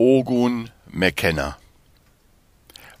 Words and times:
Ogun 0.00 0.70
McKenna 0.86 1.58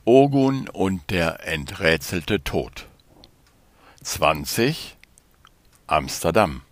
Ogun 0.04 0.68
und 0.68 1.08
der 1.10 1.46
enträtselte 1.46 2.42
Tod 2.42 2.88
20 4.02 4.96
Amsterdam 5.86 6.62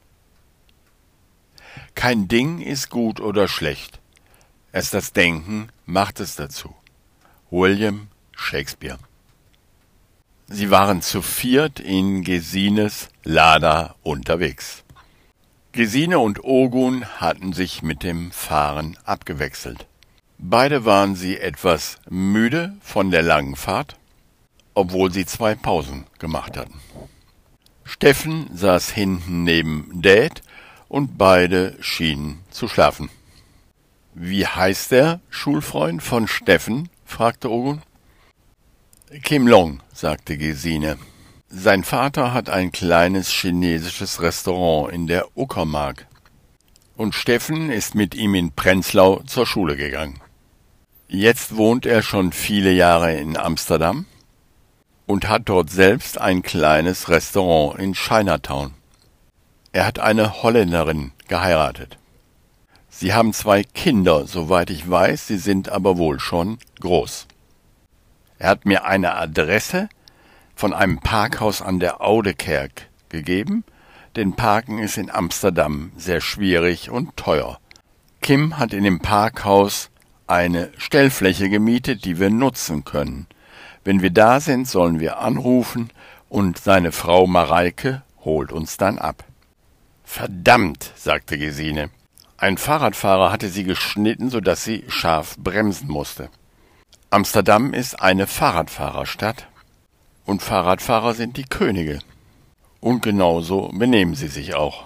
Kein 1.94 2.26
Ding 2.26 2.60
ist 2.60 2.90
gut 2.90 3.20
oder 3.20 3.46
schlecht. 3.46 4.00
Erst 4.72 4.94
das 4.94 5.12
Denken 5.12 5.68
macht 5.84 6.18
es 6.18 6.34
dazu. 6.34 6.74
William 7.52 8.08
Shakespeare 8.34 8.98
Sie 10.48 10.72
waren 10.72 11.02
zu 11.02 11.22
viert 11.22 11.78
in 11.78 12.24
Gesines 12.24 13.10
Lada 13.22 13.94
unterwegs. 14.02 14.82
Gesine 15.70 16.18
und 16.18 16.42
Ogun 16.42 17.04
hatten 17.20 17.52
sich 17.52 17.84
mit 17.84 18.02
dem 18.02 18.32
Fahren 18.32 18.98
abgewechselt. 19.04 19.86
Beide 20.38 20.84
waren 20.84 21.14
sie 21.14 21.38
etwas 21.38 21.98
müde 22.10 22.76
von 22.82 23.10
der 23.10 23.22
langen 23.22 23.56
Fahrt, 23.56 23.96
obwohl 24.74 25.10
sie 25.12 25.24
zwei 25.24 25.54
Pausen 25.54 26.06
gemacht 26.18 26.56
hatten. 26.56 26.78
Steffen 27.84 28.50
saß 28.54 28.90
hinten 28.90 29.44
neben 29.44 30.02
Dad 30.02 30.42
und 30.88 31.16
beide 31.16 31.76
schienen 31.80 32.40
zu 32.50 32.68
schlafen. 32.68 33.08
Wie 34.12 34.46
heißt 34.46 34.90
der 34.90 35.20
Schulfreund 35.30 36.02
von 36.02 36.28
Steffen? 36.28 36.88
fragte 37.04 37.50
Ogun. 37.50 37.82
Kim 39.22 39.46
Long, 39.46 39.80
sagte 39.92 40.36
Gesine. 40.36 40.98
Sein 41.48 41.84
Vater 41.84 42.34
hat 42.34 42.50
ein 42.50 42.72
kleines 42.72 43.30
chinesisches 43.30 44.20
Restaurant 44.20 44.92
in 44.92 45.06
der 45.06 45.36
Uckermark. 45.36 46.06
Und 46.96 47.14
Steffen 47.14 47.70
ist 47.70 47.94
mit 47.94 48.14
ihm 48.14 48.34
in 48.34 48.52
Prenzlau 48.52 49.22
zur 49.26 49.46
Schule 49.46 49.76
gegangen. 49.76 50.20
Jetzt 51.08 51.56
wohnt 51.56 51.86
er 51.86 52.02
schon 52.02 52.32
viele 52.32 52.72
Jahre 52.72 53.14
in 53.14 53.36
Amsterdam 53.36 54.06
und 55.06 55.28
hat 55.28 55.42
dort 55.44 55.70
selbst 55.70 56.18
ein 56.20 56.42
kleines 56.42 57.08
Restaurant 57.08 57.78
in 57.78 57.92
Chinatown. 57.92 58.74
Er 59.70 59.86
hat 59.86 60.00
eine 60.00 60.42
Holländerin 60.42 61.12
geheiratet. 61.28 61.96
Sie 62.88 63.14
haben 63.14 63.32
zwei 63.32 63.62
Kinder, 63.62 64.26
soweit 64.26 64.68
ich 64.70 64.90
weiß, 64.90 65.28
sie 65.28 65.36
sind 65.38 65.68
aber 65.68 65.96
wohl 65.96 66.18
schon 66.18 66.58
groß. 66.80 67.28
Er 68.40 68.48
hat 68.48 68.66
mir 68.66 68.84
eine 68.84 69.14
Adresse 69.14 69.88
von 70.56 70.72
einem 70.72 70.98
Parkhaus 70.98 71.62
an 71.62 71.78
der 71.78 72.00
Oudekerk 72.00 72.88
gegeben, 73.10 73.62
denn 74.16 74.34
Parken 74.34 74.80
ist 74.80 74.96
in 74.96 75.10
Amsterdam 75.10 75.92
sehr 75.96 76.20
schwierig 76.20 76.90
und 76.90 77.16
teuer. 77.16 77.60
Kim 78.22 78.58
hat 78.58 78.72
in 78.72 78.82
dem 78.82 78.98
Parkhaus 78.98 79.90
eine 80.26 80.70
Stellfläche 80.76 81.48
gemietet, 81.48 82.04
die 82.04 82.18
wir 82.18 82.30
nutzen 82.30 82.84
können. 82.84 83.26
Wenn 83.84 84.02
wir 84.02 84.10
da 84.10 84.40
sind, 84.40 84.68
sollen 84.68 85.00
wir 85.00 85.18
anrufen 85.18 85.90
und 86.28 86.58
seine 86.58 86.92
Frau 86.92 87.26
Mareike 87.26 88.02
holt 88.24 88.52
uns 88.52 88.76
dann 88.76 88.98
ab. 88.98 89.24
Verdammt, 90.04 90.92
sagte 90.96 91.38
Gesine. 91.38 91.90
Ein 92.38 92.58
Fahrradfahrer 92.58 93.32
hatte 93.32 93.48
sie 93.48 93.64
geschnitten, 93.64 94.30
so 94.30 94.40
dass 94.40 94.64
sie 94.64 94.84
scharf 94.88 95.36
bremsen 95.38 95.88
musste. 95.88 96.28
Amsterdam 97.10 97.72
ist 97.72 98.00
eine 98.00 98.26
Fahrradfahrerstadt 98.26 99.46
und 100.24 100.42
Fahrradfahrer 100.42 101.14
sind 101.14 101.36
die 101.36 101.44
Könige. 101.44 102.00
Und 102.80 103.02
genauso 103.02 103.68
benehmen 103.68 104.14
sie 104.14 104.28
sich 104.28 104.54
auch. 104.54 104.84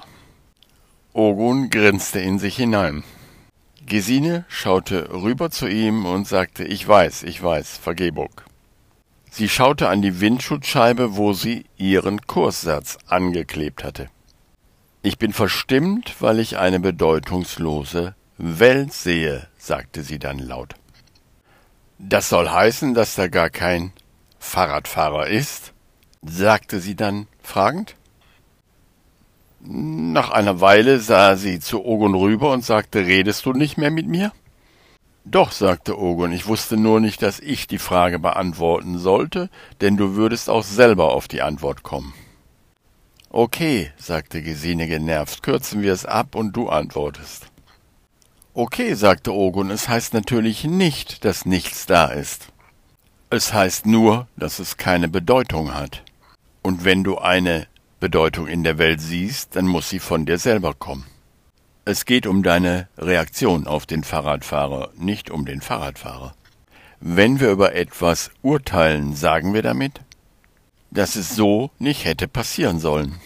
Ogun 1.13 1.71
grinste 1.71 2.21
in 2.21 2.39
sich 2.39 2.57
hinein. 2.57 3.03
Gesine 3.91 4.45
schaute 4.49 5.11
rüber 5.13 5.51
zu 5.51 5.67
ihm 5.67 6.07
und 6.07 6.29
sagte, 6.29 6.63
ich 6.63 6.87
weiß, 6.87 7.25
ich 7.25 7.43
weiß, 7.43 7.77
Vergebung. 7.77 8.31
Sie 9.33 9.49
schaute 9.49 9.89
an 9.89 10.01
die 10.01 10.21
Windschutzscheibe, 10.21 11.17
wo 11.17 11.33
sie 11.33 11.65
ihren 11.77 12.25
Kurssatz 12.29 12.99
angeklebt 13.09 13.83
hatte. 13.83 14.07
Ich 15.03 15.19
bin 15.19 15.33
verstimmt, 15.33 16.15
weil 16.21 16.39
ich 16.39 16.57
eine 16.57 16.79
bedeutungslose 16.79 18.15
Welt 18.39 18.93
sehe, 18.93 19.49
sagte 19.59 20.05
sie 20.05 20.21
dann 20.21 20.39
laut. 20.39 20.77
Das 21.99 22.29
soll 22.29 22.49
heißen, 22.49 22.95
dass 22.95 23.17
da 23.17 23.27
gar 23.27 23.51
kein 23.51 23.93
Fahrradfahrer 24.39 25.27
ist? 25.27 25.73
sagte 26.23 26.79
sie 26.79 26.95
dann 26.95 27.27
fragend. 27.43 27.97
Nach 29.63 30.31
einer 30.31 30.61
Weile 30.61 31.01
sah 31.01 31.37
sie 31.37 31.61
zu 31.61 31.85
Ogun 31.85 32.15
rüber 32.15 32.53
und 32.53 32.65
sagte, 32.65 33.07
redest 33.07 33.45
du 33.45 33.53
nicht 33.53 33.77
mehr 33.77 33.91
mit 33.91 34.07
mir? 34.07 34.33
Doch, 35.27 35.53
sagte 35.53 35.99
Ogun, 35.99 36.33
ich 36.33 36.47
wusste 36.47 36.79
nur 36.79 36.99
nicht, 36.99 37.21
dass 37.21 37.41
ich 37.41 37.67
die 37.67 37.79
Frage 37.79 38.19
beantworten 38.19 38.99
sollte, 38.99 39.51
denn 39.83 39.99
du 39.99 40.15
würdest 40.15 40.49
auch 40.49 40.65
selber 40.65 41.13
auf 41.13 41.29
die 41.29 41.43
Antwort 41.43 41.83
kommen. 41.83 42.15
Okay, 43.29 43.93
sagte 43.99 44.43
Gesine 44.43 44.89
genervt, 44.89 45.43
kürzen 45.43 45.83
wir 45.83 45.93
es 45.93 46.07
ab 46.07 46.35
und 46.35 46.57
du 46.57 46.71
antwortest. 46.71 47.47
Okay, 48.55 48.95
sagte 48.95 49.33
Ogun, 49.33 49.71
es 49.71 49.89
heißt 49.89 50.15
natürlich 50.15 50.65
nicht, 50.65 51.25
dass 51.25 51.45
nichts 51.45 51.85
da 51.87 52.07
ist. 52.07 52.49
Es 53.29 53.53
heißt 53.53 53.87
nur, 53.87 54.27
dass 54.37 54.59
es 54.59 54.79
keine 54.79 55.09
Bedeutung 55.09 55.75
hat. 55.75 56.03
Und 56.63 56.85
wenn 56.85 57.05
du 57.05 57.19
eine 57.19 57.69
Bedeutung 58.01 58.49
in 58.49 58.65
der 58.65 58.79
Welt 58.79 59.01
siehst, 59.01 59.55
dann 59.57 59.67
muss 59.67 59.91
sie 59.91 59.99
von 59.99 60.25
dir 60.27 60.39
selber 60.39 60.75
kommen. 60.75 61.05
Es 61.85 62.07
geht 62.07 62.27
um 62.27 62.43
deine 62.43 62.89
Reaktion 62.97 63.67
auf 63.67 63.85
den 63.85 64.05
Fahrradfahrer, 64.05 64.91
nicht 64.97 65.31
um 65.31 65.45
den 65.45 65.61
Fahrradfahrer. 65.61 66.35
Wenn 67.01 67.41
wir 67.41 67.51
über 67.51 67.75
etwas 67.75 68.31
urteilen, 68.43 69.15
sagen 69.15 69.55
wir 69.55 69.63
damit, 69.63 70.01
dass 70.91 71.17
es 71.17 71.35
so 71.35 71.71
nicht 71.79 72.05
hätte 72.05 72.27
passieren 72.27 72.81
sollen. 72.81 73.17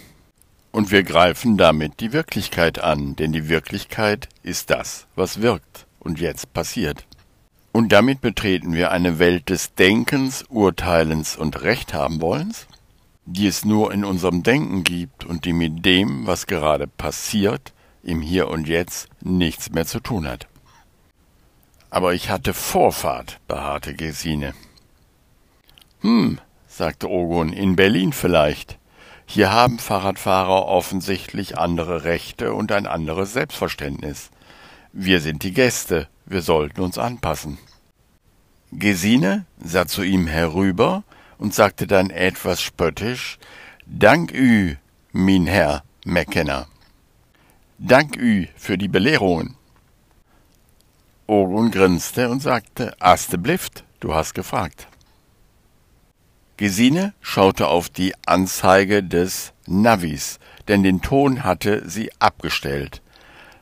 Und 0.70 0.90
wir 0.90 1.04
greifen 1.04 1.56
damit 1.56 2.00
die 2.00 2.12
Wirklichkeit 2.12 2.80
an, 2.80 3.16
denn 3.16 3.32
die 3.32 3.48
Wirklichkeit 3.48 4.28
ist 4.42 4.70
das, 4.70 5.06
was 5.14 5.40
wirkt 5.40 5.86
und 6.00 6.20
jetzt 6.20 6.52
passiert. 6.52 7.06
Und 7.70 7.90
damit 7.90 8.20
betreten 8.20 8.72
wir 8.72 8.90
eine 8.92 9.18
Welt 9.18 9.50
des 9.50 9.74
Denkens, 9.74 10.44
Urteilens 10.48 11.36
und 11.36 11.62
Recht 11.62 11.94
haben 11.94 12.20
wollens? 12.20 12.66
Die 13.26 13.46
es 13.46 13.64
nur 13.64 13.92
in 13.92 14.04
unserem 14.04 14.42
Denken 14.42 14.84
gibt 14.84 15.24
und 15.24 15.44
die 15.44 15.52
mit 15.52 15.84
dem, 15.84 16.26
was 16.26 16.46
gerade 16.46 16.86
passiert, 16.86 17.72
im 18.02 18.20
Hier 18.20 18.48
und 18.48 18.68
Jetzt 18.68 19.08
nichts 19.22 19.70
mehr 19.70 19.86
zu 19.86 20.00
tun 20.00 20.28
hat. 20.28 20.46
Aber 21.90 22.12
ich 22.12 22.28
hatte 22.28 22.52
Vorfahrt, 22.52 23.40
beharrte 23.48 23.94
Gesine. 23.94 24.52
Hm, 26.00 26.38
sagte 26.66 27.08
Ogun, 27.08 27.52
in 27.52 27.76
Berlin 27.76 28.12
vielleicht. 28.12 28.78
Hier 29.26 29.52
haben 29.52 29.78
Fahrradfahrer 29.78 30.66
offensichtlich 30.66 31.56
andere 31.56 32.04
Rechte 32.04 32.52
und 32.52 32.72
ein 32.72 32.86
anderes 32.86 33.32
Selbstverständnis. 33.32 34.30
Wir 34.92 35.20
sind 35.20 35.42
die 35.44 35.52
Gäste, 35.52 36.08
wir 36.26 36.42
sollten 36.42 36.82
uns 36.82 36.98
anpassen. 36.98 37.58
Gesine 38.70 39.46
sah 39.62 39.86
zu 39.86 40.02
ihm 40.02 40.26
herüber 40.26 41.04
und 41.44 41.52
sagte 41.52 41.86
dann 41.86 42.08
etwas 42.08 42.62
spöttisch 42.62 43.38
Dank 43.84 44.32
ü, 44.32 44.76
min 45.12 45.46
Herr 45.46 45.84
McKenna. 46.06 46.68
Dank 47.76 48.16
ü 48.16 48.46
für 48.56 48.78
die 48.78 48.88
Belehrungen. 48.88 49.54
Ogun 51.26 51.70
grinste 51.70 52.30
und 52.30 52.40
sagte, 52.40 52.96
Aste 52.98 53.36
Blift, 53.36 53.84
du 54.00 54.14
hast 54.14 54.32
gefragt. 54.32 54.88
Gesine 56.56 57.12
schaute 57.20 57.66
auf 57.66 57.90
die 57.90 58.14
Anzeige 58.24 59.02
des 59.02 59.52
Navis, 59.66 60.38
denn 60.68 60.82
den 60.82 61.02
Ton 61.02 61.44
hatte 61.44 61.86
sie 61.86 62.10
abgestellt. 62.20 63.02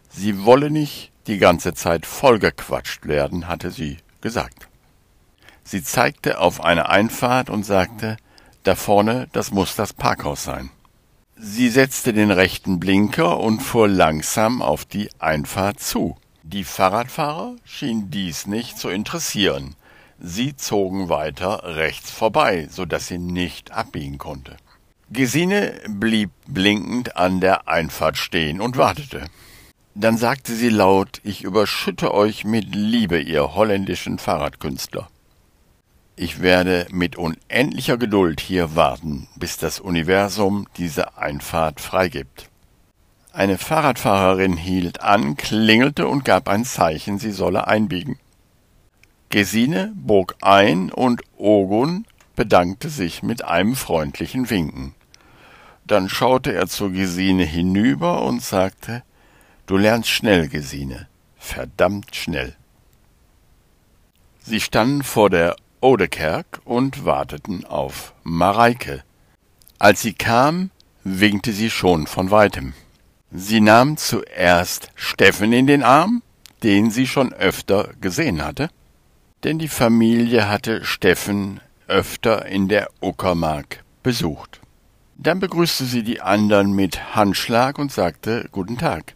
Sie 0.09 0.45
wolle 0.45 0.71
nicht 0.71 1.11
die 1.27 1.39
ganze 1.39 1.75
Zeit 1.75 2.07
vollgequatscht 2.07 3.09
werden, 3.09 3.49
hatte 3.49 3.73
sie 3.73 3.97
gesagt. 4.21 4.69
Sie 5.65 5.83
zeigte 5.83 6.39
auf 6.39 6.63
eine 6.63 6.89
Einfahrt 6.89 7.51
und 7.51 7.65
sagte, 7.65 8.17
da 8.63 8.75
vorne, 8.75 9.29
das 9.33 9.51
muss 9.51 9.75
das 9.75 9.93
Parkhaus 9.93 10.45
sein. 10.45 10.71
Sie 11.37 11.69
setzte 11.69 12.13
den 12.13 12.31
rechten 12.31 12.79
Blinker 12.79 13.41
und 13.41 13.61
fuhr 13.61 13.89
langsam 13.89 14.63
auf 14.63 14.85
die 14.85 15.11
Einfahrt 15.19 15.81
zu. 15.81 16.17
Die 16.45 16.65
Fahrradfahrer 16.65 17.57
schien 17.65 18.11
dies 18.11 18.47
nicht 18.47 18.79
zu 18.79 18.89
interessieren. 18.89 19.75
Sie 20.21 20.55
zogen 20.57 21.09
weiter 21.09 21.63
rechts 21.65 22.11
vorbei, 22.11 22.69
so 22.71 22.85
dass 22.85 23.09
sie 23.09 23.19
nicht 23.19 23.73
abbiegen 23.73 24.19
konnte. 24.19 24.57
Gesine 25.11 25.81
blieb 25.89 26.31
blinkend 26.47 27.17
an 27.17 27.41
der 27.41 27.69
Einfahrt 27.69 28.17
stehen 28.17 28.61
und 28.61 28.77
wartete. 28.77 29.27
Dann 29.95 30.17
sagte 30.17 30.55
sie 30.55 30.71
laut, 30.71 31.21
ich 31.25 31.43
überschütte 31.43 32.15
euch 32.15 32.45
mit 32.45 32.75
Liebe, 32.75 33.21
ihr 33.21 33.55
holländischen 33.55 34.19
Fahrradkünstler. 34.19 35.09
Ich 36.23 36.41
werde 36.41 36.87
mit 36.93 37.17
unendlicher 37.17 37.97
Geduld 37.97 38.39
hier 38.39 38.77
warten, 38.77 39.27
bis 39.35 39.57
das 39.57 39.81
Universum 39.81 40.69
diese 40.77 41.19
Einfahrt 41.19 41.81
freigibt. 41.81 42.49
Eine 43.33 43.59
Fahrradfahrerin 43.59 44.57
hielt 44.57 45.01
an, 45.01 45.37
klingelte 45.37 46.07
und 46.07 46.25
gab 46.25 46.49
ein 46.49 46.65
Zeichen, 46.65 47.19
sie 47.19 47.33
solle 47.33 47.67
einbiegen. 47.67 48.21
Gesine 49.31 49.93
bog 49.97 50.37
ein 50.43 50.93
und 50.93 51.23
Ogun 51.39 52.07
bedankte 52.37 52.89
sich 52.89 53.25
mit 53.25 53.45
einem 53.45 53.75
freundlichen 53.75 54.49
Winken. 54.49 54.95
Dann 55.89 56.09
schaute 56.09 56.53
er 56.53 56.69
zu 56.69 56.93
Gesine 56.93 57.43
hinüber 57.43 58.23
und 58.23 58.45
sagte, 58.45 59.03
Du 59.67 59.77
lernst 59.77 60.11
schnell, 60.11 60.47
Gesine, 60.49 61.09
verdammt 61.37 62.15
schnell. 62.15 62.55
Sie 64.39 64.61
standen 64.61 65.03
vor 65.03 65.29
der 65.29 65.57
Odekerk 65.83 66.61
und 66.65 67.05
warteten 67.05 67.65
auf 67.65 68.15
Mareike. 68.23 69.03
Als 69.81 70.01
sie 70.01 70.13
kam, 70.13 70.71
winkte 71.03 71.53
sie 71.53 71.71
schon 71.71 72.07
von 72.07 72.31
weitem. 72.31 72.73
Sie 73.33 73.61
nahm 73.61 73.97
zuerst 73.97 74.91
Steffen 74.95 75.53
in 75.53 75.67
den 75.67 75.83
Arm, 75.83 76.23
den 76.63 76.93
sie 76.93 77.09
schon 77.09 77.33
öfter 77.33 77.91
gesehen 78.01 78.45
hatte, 78.45 78.71
denn 79.43 79.59
die 79.59 79.69
Familie 79.69 80.49
hatte 80.49 80.85
Steffen 80.85 81.61
öfter 81.89 82.47
in 82.47 82.69
der 82.69 82.89
Uckermark 83.01 83.83
besucht. 84.05 84.61
Dann 85.17 85.41
begrüßte 85.41 85.85
sie 85.85 86.05
die 86.05 86.21
anderen 86.21 86.75
mit 86.75 87.17
Handschlag 87.17 87.81
und 87.81 87.91
sagte 87.91 88.49
Guten 88.53 88.79
Tag. 88.79 89.15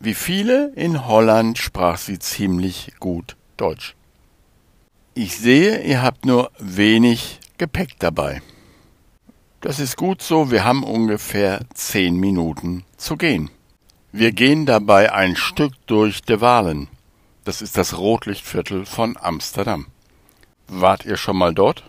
Wie 0.00 0.14
viele 0.14 0.72
in 0.74 1.06
Holland 1.06 1.56
sprach 1.56 1.96
sie 1.96 2.18
ziemlich 2.18 2.92
gut 3.00 3.36
Deutsch. 3.56 3.94
Ich 5.18 5.38
sehe, 5.38 5.82
ihr 5.82 6.02
habt 6.02 6.26
nur 6.26 6.50
wenig 6.58 7.40
Gepäck 7.56 7.98
dabei. 7.98 8.42
Das 9.62 9.80
ist 9.80 9.96
gut 9.96 10.20
so, 10.20 10.50
wir 10.50 10.62
haben 10.62 10.84
ungefähr 10.84 11.60
zehn 11.72 12.16
Minuten 12.16 12.84
zu 12.98 13.16
gehen. 13.16 13.50
Wir 14.12 14.32
gehen 14.32 14.66
dabei 14.66 15.14
ein 15.14 15.34
Stück 15.34 15.72
durch 15.86 16.20
De 16.20 16.42
Walen. 16.42 16.88
Das 17.44 17.62
ist 17.62 17.78
das 17.78 17.96
Rotlichtviertel 17.96 18.84
von 18.84 19.16
Amsterdam. 19.18 19.86
Wart 20.68 21.06
ihr 21.06 21.16
schon 21.16 21.38
mal 21.38 21.54
dort? 21.54 21.84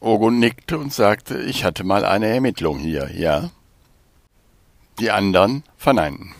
Ogun 0.00 0.38
nickte 0.38 0.76
und 0.76 0.92
sagte, 0.92 1.40
ich 1.40 1.64
hatte 1.64 1.82
mal 1.82 2.04
eine 2.04 2.26
Ermittlung 2.26 2.78
hier, 2.78 3.10
ja? 3.10 3.48
Die 4.98 5.10
anderen 5.10 5.62
verneinten. 5.78 6.34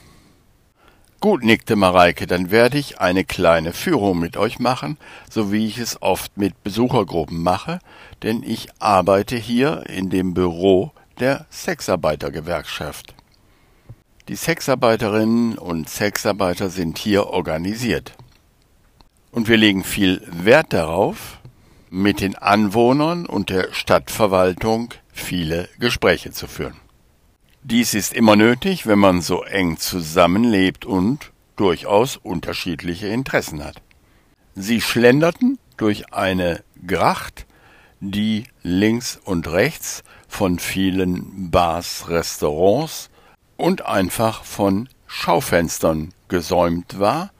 Gut, 1.20 1.44
nickte 1.44 1.76
Mareike, 1.76 2.26
dann 2.26 2.50
werde 2.50 2.78
ich 2.78 2.98
eine 2.98 3.24
kleine 3.24 3.74
Führung 3.74 4.18
mit 4.18 4.38
euch 4.38 4.58
machen, 4.58 4.96
so 5.28 5.52
wie 5.52 5.66
ich 5.66 5.76
es 5.76 6.00
oft 6.00 6.38
mit 6.38 6.64
Besuchergruppen 6.64 7.42
mache, 7.42 7.80
denn 8.22 8.42
ich 8.42 8.68
arbeite 8.78 9.36
hier 9.36 9.84
in 9.86 10.08
dem 10.08 10.32
Büro 10.32 10.92
der 11.18 11.44
Sexarbeitergewerkschaft. 11.50 13.14
Die 14.28 14.34
Sexarbeiterinnen 14.34 15.58
und 15.58 15.90
Sexarbeiter 15.90 16.70
sind 16.70 16.96
hier 16.96 17.26
organisiert. 17.26 18.14
Und 19.30 19.46
wir 19.46 19.58
legen 19.58 19.84
viel 19.84 20.22
Wert 20.26 20.72
darauf, 20.72 21.38
mit 21.90 22.22
den 22.22 22.34
Anwohnern 22.34 23.26
und 23.26 23.50
der 23.50 23.74
Stadtverwaltung 23.74 24.94
viele 25.12 25.68
Gespräche 25.78 26.30
zu 26.30 26.46
führen. 26.46 26.76
Dies 27.62 27.92
ist 27.92 28.14
immer 28.14 28.36
nötig, 28.36 28.86
wenn 28.86 28.98
man 28.98 29.20
so 29.20 29.42
eng 29.42 29.76
zusammenlebt 29.76 30.86
und 30.86 31.30
durchaus 31.56 32.16
unterschiedliche 32.16 33.08
Interessen 33.08 33.62
hat. 33.62 33.82
Sie 34.54 34.80
schlenderten 34.80 35.58
durch 35.76 36.14
eine 36.14 36.64
Gracht, 36.86 37.46
die 38.00 38.44
links 38.62 39.20
und 39.22 39.46
rechts 39.46 40.02
von 40.26 40.58
vielen 40.58 41.50
Bars, 41.50 42.08
Restaurants 42.08 43.10
und 43.58 43.84
einfach 43.84 44.42
von 44.44 44.88
Schaufenstern 45.06 46.14
gesäumt 46.28 46.98
war, 46.98 47.30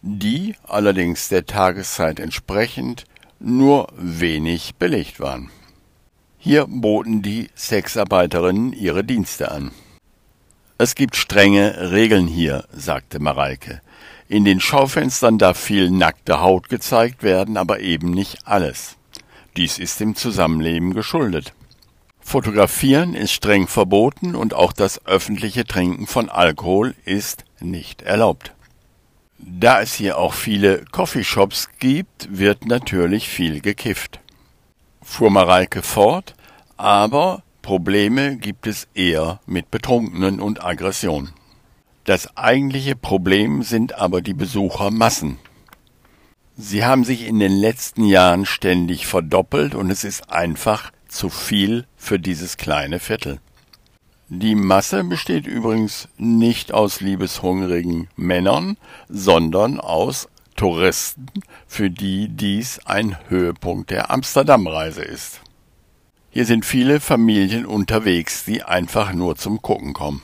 die 0.00 0.56
allerdings 0.62 1.28
der 1.28 1.44
Tageszeit 1.44 2.18
entsprechend 2.18 3.04
nur 3.40 3.88
wenig 3.94 4.76
belegt 4.76 5.20
waren. 5.20 5.50
Hier 6.46 6.66
boten 6.68 7.22
die 7.22 7.48
Sexarbeiterinnen 7.56 8.74
ihre 8.74 9.02
Dienste 9.02 9.50
an. 9.50 9.70
Es 10.76 10.94
gibt 10.94 11.16
strenge 11.16 11.90
Regeln 11.90 12.26
hier, 12.26 12.66
sagte 12.70 13.18
Mareike. 13.18 13.80
In 14.28 14.44
den 14.44 14.60
Schaufenstern 14.60 15.38
darf 15.38 15.58
viel 15.58 15.90
nackte 15.90 16.42
Haut 16.42 16.68
gezeigt 16.68 17.22
werden, 17.22 17.56
aber 17.56 17.80
eben 17.80 18.10
nicht 18.10 18.46
alles. 18.46 18.98
Dies 19.56 19.78
ist 19.78 20.00
dem 20.00 20.16
Zusammenleben 20.16 20.92
geschuldet. 20.92 21.54
Fotografieren 22.20 23.14
ist 23.14 23.32
streng 23.32 23.66
verboten 23.66 24.34
und 24.34 24.52
auch 24.52 24.74
das 24.74 25.06
öffentliche 25.06 25.64
Trinken 25.64 26.06
von 26.06 26.28
Alkohol 26.28 26.94
ist 27.06 27.46
nicht 27.60 28.02
erlaubt. 28.02 28.52
Da 29.38 29.80
es 29.80 29.94
hier 29.94 30.18
auch 30.18 30.34
viele 30.34 30.84
Coffeeshops 30.92 31.70
gibt, 31.78 32.28
wird 32.38 32.66
natürlich 32.66 33.30
viel 33.30 33.62
gekifft 33.62 34.20
fuhr 35.04 35.30
Mareike 35.30 35.82
fort, 35.82 36.34
aber 36.76 37.42
Probleme 37.62 38.36
gibt 38.36 38.66
es 38.66 38.88
eher 38.94 39.40
mit 39.46 39.70
Betrunkenen 39.70 40.40
und 40.40 40.64
Aggression. 40.64 41.30
Das 42.04 42.36
eigentliche 42.36 42.96
Problem 42.96 43.62
sind 43.62 43.94
aber 43.94 44.20
die 44.20 44.34
Besuchermassen. 44.34 45.38
Sie 46.56 46.84
haben 46.84 47.04
sich 47.04 47.26
in 47.26 47.38
den 47.38 47.52
letzten 47.52 48.04
Jahren 48.04 48.46
ständig 48.46 49.06
verdoppelt 49.06 49.74
und 49.74 49.90
es 49.90 50.04
ist 50.04 50.30
einfach 50.30 50.90
zu 51.08 51.30
viel 51.30 51.86
für 51.96 52.18
dieses 52.18 52.56
kleine 52.56 53.00
Viertel. 53.00 53.40
Die 54.28 54.54
Masse 54.54 55.04
besteht 55.04 55.46
übrigens 55.46 56.08
nicht 56.16 56.72
aus 56.72 57.00
liebeshungrigen 57.00 58.08
Männern, 58.16 58.76
sondern 59.08 59.80
aus 59.80 60.28
Touristen, 60.54 61.26
für 61.66 61.90
die 61.90 62.28
dies 62.28 62.80
ein 62.84 63.16
Höhepunkt 63.28 63.90
der 63.90 64.10
Amsterdam-Reise 64.10 65.02
ist. 65.02 65.40
Hier 66.30 66.46
sind 66.46 66.64
viele 66.64 67.00
Familien 67.00 67.66
unterwegs, 67.66 68.44
die 68.44 68.62
einfach 68.62 69.12
nur 69.12 69.36
zum 69.36 69.62
Gucken 69.62 69.92
kommen. 69.92 70.22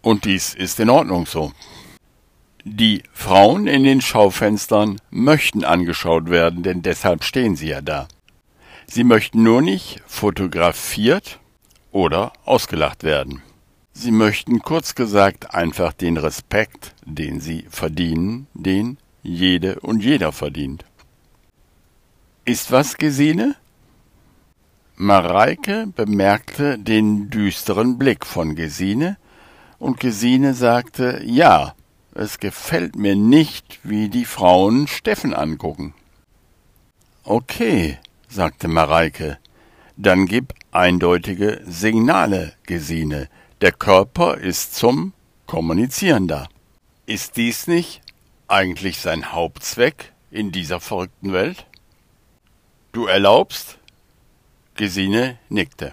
Und 0.00 0.24
dies 0.24 0.54
ist 0.54 0.78
in 0.80 0.90
Ordnung 0.90 1.26
so. 1.26 1.52
Die 2.64 3.02
Frauen 3.12 3.66
in 3.66 3.82
den 3.82 4.00
Schaufenstern 4.00 5.00
möchten 5.10 5.64
angeschaut 5.64 6.30
werden, 6.30 6.62
denn 6.62 6.82
deshalb 6.82 7.24
stehen 7.24 7.56
sie 7.56 7.68
ja 7.68 7.80
da. 7.80 8.06
Sie 8.86 9.02
möchten 9.02 9.42
nur 9.42 9.62
nicht 9.62 10.00
fotografiert 10.06 11.40
oder 11.90 12.32
ausgelacht 12.44 13.02
werden. 13.02 13.42
Sie 13.92 14.12
möchten 14.12 14.60
kurz 14.60 14.94
gesagt 14.94 15.54
einfach 15.54 15.92
den 15.92 16.16
Respekt, 16.16 16.94
den 17.04 17.40
sie 17.40 17.66
verdienen, 17.68 18.46
den 18.54 18.98
jede 19.22 19.80
und 19.80 20.02
jeder 20.02 20.32
verdient. 20.32 20.84
Ist 22.44 22.72
was, 22.72 22.96
Gesine? 22.96 23.54
Mareike 24.96 25.86
bemerkte 25.94 26.78
den 26.78 27.30
düsteren 27.30 27.98
Blick 27.98 28.26
von 28.26 28.54
Gesine, 28.54 29.16
und 29.78 29.98
Gesine 29.98 30.54
sagte, 30.54 31.22
ja, 31.24 31.74
es 32.14 32.38
gefällt 32.38 32.94
mir 32.94 33.16
nicht, 33.16 33.80
wie 33.82 34.08
die 34.08 34.24
Frauen 34.24 34.86
Steffen 34.86 35.34
angucken. 35.34 35.94
Okay, 37.24 37.98
sagte 38.28 38.68
Mareike, 38.68 39.38
dann 39.96 40.26
gib 40.26 40.54
eindeutige 40.70 41.62
Signale, 41.64 42.52
Gesine. 42.64 43.28
Der 43.60 43.72
Körper 43.72 44.36
ist 44.36 44.76
zum 44.76 45.12
Kommunizieren 45.46 46.28
da. 46.28 46.48
Ist 47.06 47.36
dies 47.36 47.66
nicht 47.66 48.02
eigentlich 48.52 49.00
sein 49.00 49.32
Hauptzweck 49.32 50.12
in 50.30 50.52
dieser 50.52 50.78
verrückten 50.78 51.32
Welt? 51.32 51.66
Du 52.92 53.06
erlaubst? 53.06 53.78
Gesine 54.74 55.38
nickte. 55.48 55.92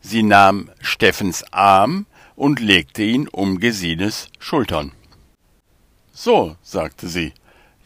Sie 0.00 0.22
nahm 0.22 0.70
Steffens 0.80 1.44
Arm 1.52 2.06
und 2.36 2.58
legte 2.58 3.02
ihn 3.02 3.28
um 3.28 3.60
Gesines 3.60 4.28
Schultern. 4.38 4.92
So, 6.12 6.56
sagte 6.62 7.08
sie, 7.08 7.34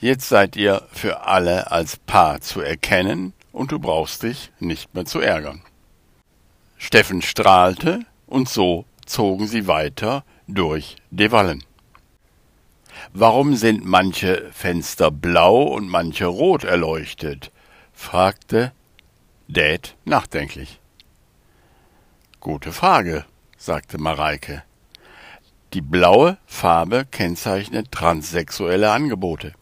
jetzt 0.00 0.28
seid 0.28 0.56
ihr 0.56 0.86
für 0.92 1.26
alle 1.26 1.70
als 1.70 1.96
Paar 1.96 2.40
zu 2.40 2.60
erkennen 2.60 3.32
und 3.52 3.72
du 3.72 3.78
brauchst 3.78 4.22
dich 4.22 4.52
nicht 4.60 4.94
mehr 4.94 5.06
zu 5.06 5.20
ärgern. 5.20 5.62
Steffen 6.78 7.20
strahlte 7.20 8.06
und 8.26 8.48
so 8.48 8.84
zogen 9.06 9.48
sie 9.48 9.66
weiter 9.66 10.24
durch 10.46 10.96
De 11.10 11.32
Wallen. 11.32 11.64
Warum 13.12 13.56
sind 13.56 13.84
manche 13.84 14.50
Fenster 14.52 15.10
blau 15.10 15.62
und 15.62 15.88
manche 15.88 16.26
rot 16.26 16.64
erleuchtet? 16.64 17.52
fragte 17.92 18.72
Dad 19.48 19.96
nachdenklich. 20.04 20.80
Gute 22.40 22.72
Frage, 22.72 23.24
sagte 23.56 23.98
Mareike. 23.98 24.62
Die 25.72 25.80
blaue 25.80 26.38
Farbe 26.46 27.06
kennzeichnet 27.10 27.90
transsexuelle 27.90 28.90
Angebote. 28.90 29.52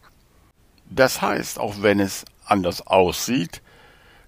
Das 0.89 1.21
heißt, 1.21 1.59
auch 1.59 1.81
wenn 1.81 1.99
es 1.99 2.25
anders 2.45 2.85
aussieht, 2.85 3.61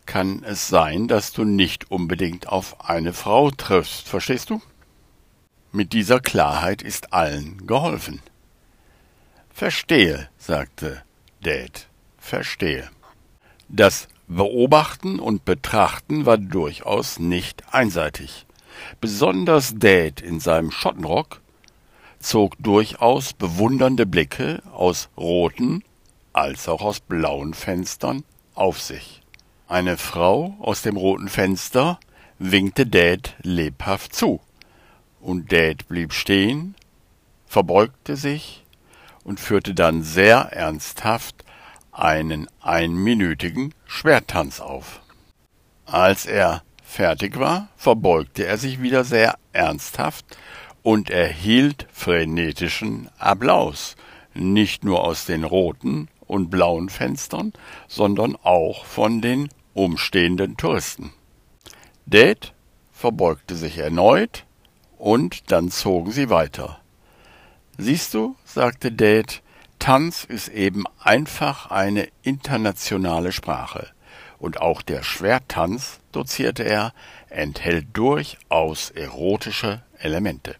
kann 0.05 0.43
es 0.43 0.67
sein, 0.67 1.07
dass 1.07 1.33
du 1.33 1.43
nicht 1.43 1.91
unbedingt 1.91 2.47
auf 2.47 2.89
eine 2.89 3.13
Frau 3.13 3.51
triffst, 3.51 4.07
verstehst 4.07 4.49
du? 4.49 4.61
Mit 5.71 5.93
dieser 5.93 6.19
Klarheit 6.19 6.81
ist 6.81 7.13
allen 7.13 7.67
geholfen. 7.67 8.21
Verstehe, 9.57 10.29
sagte 10.37 11.01
Dad 11.41 11.87
verstehe. 12.19 12.91
Das 13.67 14.07
Beobachten 14.27 15.19
und 15.19 15.45
Betrachten 15.45 16.27
war 16.27 16.37
durchaus 16.37 17.17
nicht 17.17 17.63
einseitig. 17.73 18.45
Besonders 19.01 19.73
Dad 19.73 20.21
in 20.21 20.39
seinem 20.39 20.69
Schottenrock 20.69 21.41
zog 22.19 22.55
durchaus 22.59 23.33
bewundernde 23.33 24.05
Blicke 24.05 24.61
aus 24.73 25.09
roten 25.17 25.83
als 26.33 26.69
auch 26.69 26.83
aus 26.83 26.99
blauen 26.99 27.55
Fenstern 27.55 28.23
auf 28.53 28.79
sich. 28.79 29.23
Eine 29.67 29.97
Frau 29.97 30.55
aus 30.59 30.83
dem 30.83 30.97
roten 30.97 31.29
Fenster 31.29 31.99
winkte 32.37 32.85
Dad 32.85 33.35
lebhaft 33.41 34.13
zu, 34.13 34.39
und 35.19 35.51
Dad 35.51 35.87
blieb 35.87 36.13
stehen, 36.13 36.75
verbeugte 37.47 38.17
sich 38.17 38.63
und 39.27 39.39
führte 39.39 39.75
dann 39.75 40.01
sehr 40.01 40.37
ernsthaft 40.53 41.43
einen 41.91 42.47
einminütigen 42.61 43.75
Schwerttanz 43.85 44.61
auf. 44.61 45.01
Als 45.85 46.25
er 46.25 46.63
fertig 46.81 47.37
war, 47.37 47.67
verbeugte 47.75 48.45
er 48.45 48.57
sich 48.57 48.81
wieder 48.81 49.03
sehr 49.03 49.37
ernsthaft 49.51 50.25
und 50.81 51.09
erhielt 51.09 51.87
frenetischen 51.91 53.09
Applaus, 53.19 53.97
nicht 54.33 54.85
nur 54.85 55.03
aus 55.03 55.25
den 55.25 55.43
roten 55.43 56.07
und 56.25 56.49
blauen 56.49 56.89
Fenstern, 56.89 57.51
sondern 57.87 58.37
auch 58.41 58.85
von 58.85 59.21
den 59.21 59.49
umstehenden 59.73 60.55
Touristen. 60.55 61.11
Dad 62.05 62.53
verbeugte 62.91 63.55
sich 63.55 63.77
erneut, 63.77 64.45
und 64.97 65.51
dann 65.51 65.69
zogen 65.69 66.11
sie 66.11 66.29
weiter. 66.31 66.79
Siehst 67.77 68.13
du, 68.13 68.35
sagte 68.43 68.91
Dad, 68.91 69.41
Tanz 69.77 70.23
ist 70.23 70.47
eben 70.47 70.85
einfach 70.99 71.69
eine 71.69 72.07
internationale 72.23 73.31
Sprache. 73.31 73.87
Und 74.39 74.61
auch 74.61 74.81
der 74.81 75.03
Schwerttanz, 75.03 75.99
dozierte 76.11 76.63
er, 76.63 76.93
enthält 77.29 77.87
durchaus 77.93 78.89
erotische 78.91 79.83
Elemente. 79.99 80.55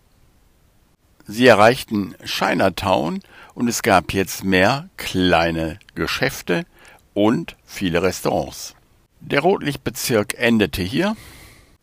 Sie 1.26 1.48
erreichten 1.48 2.16
Chinatown 2.24 3.22
und 3.54 3.68
es 3.68 3.82
gab 3.82 4.14
jetzt 4.14 4.44
mehr 4.44 4.90
kleine 4.98 5.80
Geschäfte 5.96 6.66
und 7.14 7.56
viele 7.66 8.04
Restaurants. 8.04 8.76
Der 9.20 9.42
Rotlichtbezirk 9.42 10.36
endete 10.38 10.84
hier 10.84 11.18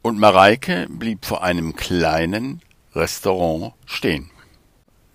und 0.02 0.18
Mareike 0.18 0.86
blieb 0.88 1.24
vor 1.24 1.42
einem 1.42 1.74
kleinen 1.74 2.62
Restaurant 2.94 3.74
stehen. 3.84 4.30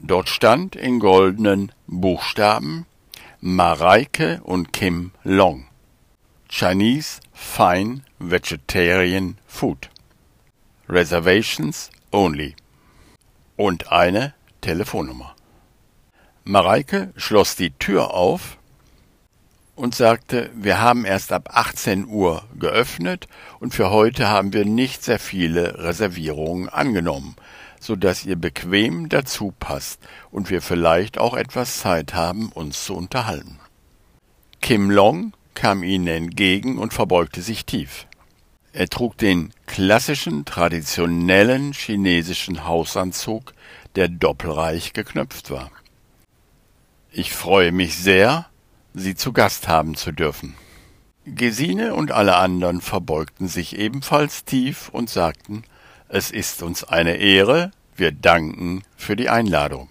Dort 0.02 0.30
stand 0.30 0.78
in 0.78 1.00
goldenen 1.00 1.74
Buchstaben 1.86 2.86
Mareike 3.42 4.40
und 4.44 4.72
Kim 4.72 5.12
Long. 5.24 5.68
Chinese 6.48 7.20
Fine 7.34 8.04
Vegetarian 8.18 9.38
Food. 9.46 9.90
Reservations 10.88 11.90
only. 12.12 12.56
Und 13.58 13.92
eine 13.92 14.34
Telefonnummer. 14.62 15.36
Mareike 16.46 17.14
schloss 17.18 17.58
die 17.58 17.72
Tür 17.72 18.14
auf 18.14 18.58
und 19.76 19.96
sagte, 19.96 20.50
wir 20.56 20.80
haben 20.80 21.04
erst 21.04 21.34
ab 21.34 21.50
18 21.52 22.08
Uhr 22.08 22.44
geöffnet 22.58 23.28
und 23.60 23.74
für 23.74 23.90
heute 23.90 24.30
haben 24.30 24.54
wir 24.54 24.64
nicht 24.64 25.04
sehr 25.04 25.20
viele 25.20 25.78
Reservierungen 25.84 26.70
angenommen 26.70 27.36
so 27.80 27.96
dass 27.96 28.26
ihr 28.26 28.36
bequem 28.36 29.10
dazu 29.10 29.54
passt 29.60 30.02
und 30.32 30.50
wir 30.50 30.62
vielleicht 30.62 31.18
auch 31.18 31.34
etwas 31.34 31.80
Zeit 31.80 32.14
haben, 32.14 32.50
uns 32.50 32.86
zu 32.86 32.96
unterhalten. 32.96 33.60
Kim 34.62 34.92
Long 34.92 35.34
kam 35.56 35.84
ihnen 35.84 36.08
entgegen 36.08 36.78
und 36.78 36.94
verbeugte 36.94 37.42
sich 37.42 37.66
tief. 37.66 38.06
Er 38.72 38.88
trug 38.88 39.18
den 39.18 39.52
klassischen, 39.66 40.46
traditionellen 40.46 41.74
chinesischen 41.74 42.66
Hausanzug, 42.66 43.54
der 43.96 44.08
doppelreich 44.10 44.94
geknöpft 44.94 45.50
war. 45.50 45.72
Ich 47.12 47.34
freue 47.34 47.72
mich 47.72 47.98
sehr, 47.98 48.46
Sie 48.94 49.16
zu 49.16 49.34
Gast 49.34 49.68
haben 49.68 49.96
zu 49.96 50.12
dürfen. 50.12 50.56
Gesine 51.26 51.94
und 51.94 52.12
alle 52.12 52.36
anderen 52.38 52.82
verbeugten 52.82 53.48
sich 53.48 53.78
ebenfalls 53.78 54.46
tief 54.46 54.90
und 54.90 55.10
sagten 55.10 55.64
es 56.10 56.32
ist 56.32 56.64
uns 56.64 56.84
eine 56.84 57.18
Ehre, 57.18 57.72
wir 57.96 58.12
danken 58.12 58.84
für 58.98 59.16
die 59.16 59.30
Einladung. 59.30 59.90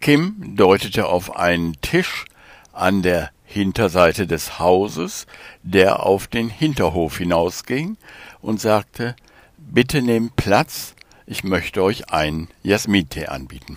Kim 0.00 0.54
deutete 0.56 1.06
auf 1.06 1.36
einen 1.36 1.80
Tisch 1.80 2.24
an 2.72 3.02
der 3.02 3.30
Hinterseite 3.44 4.26
des 4.26 4.58
Hauses, 4.58 5.26
der 5.62 6.04
auf 6.04 6.26
den 6.26 6.48
Hinterhof 6.48 7.18
hinausging, 7.18 7.96
und 8.40 8.60
sagte 8.60 9.16
Bitte 9.56 10.02
nehmt 10.02 10.36
Platz, 10.36 10.94
ich 11.26 11.42
möchte 11.42 11.82
euch 11.82 12.10
einen 12.10 12.48
Jasmintee 12.62 13.26
anbieten. 13.26 13.76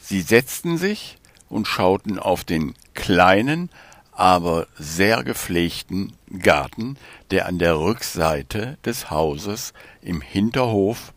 Sie 0.00 0.20
setzten 0.20 0.76
sich 0.76 1.16
und 1.48 1.68
schauten 1.68 2.18
auf 2.18 2.44
den 2.44 2.74
kleinen, 2.94 3.70
aber 4.12 4.66
sehr 4.78 5.24
gepflegten 5.24 6.12
Garten, 6.38 6.96
der 7.30 7.46
an 7.46 7.58
der 7.58 7.78
Rückseite 7.78 8.78
des 8.84 9.10
Hauses 9.10 9.72
im 10.02 10.20
Hinterhof 10.20 11.12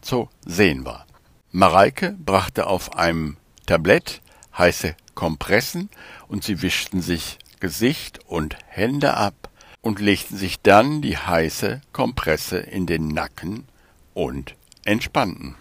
zu 0.00 0.28
sehen 0.44 0.84
war. 0.84 1.06
Mareike 1.52 2.16
brachte 2.18 2.66
auf 2.66 2.96
einem 2.96 3.36
Tablett 3.66 4.22
heiße 4.56 4.96
Kompressen 5.14 5.90
und 6.26 6.42
sie 6.42 6.62
wischten 6.62 7.02
sich 7.02 7.38
Gesicht 7.60 8.20
und 8.26 8.56
Hände 8.66 9.14
ab 9.14 9.50
und 9.80 10.00
legten 10.00 10.36
sich 10.36 10.60
dann 10.60 11.02
die 11.02 11.16
heiße 11.16 11.80
Kompresse 11.92 12.58
in 12.58 12.86
den 12.86 13.08
Nacken 13.08 13.66
und 14.14 14.54
entspannten. 14.84 15.54